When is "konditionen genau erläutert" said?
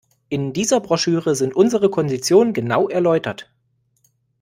1.91-3.51